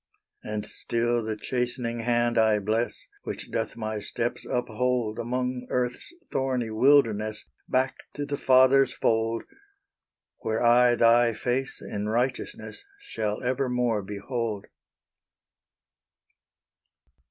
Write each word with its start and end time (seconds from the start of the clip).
And 0.43 0.65
still 0.65 1.23
the 1.23 1.35
chastening 1.37 1.99
hand 1.99 2.35
I 2.35 2.57
bless, 2.57 3.05
Which 3.21 3.51
doth 3.51 3.77
my 3.77 3.99
steps 3.99 4.47
uphold 4.49 5.19
Along 5.19 5.67
earth's 5.69 6.11
thorny 6.31 6.71
wilderness, 6.71 7.45
Back 7.69 7.97
to 8.15 8.25
the 8.25 8.35
Father's 8.35 8.93
fold, 8.95 9.43
Where 10.39 10.63
I 10.63 10.95
Thy 10.95 11.35
face 11.35 11.79
in 11.83 12.09
righteousness 12.09 12.83
Shall 12.99 13.43
evermore 13.43 14.01
behold. 14.01 14.65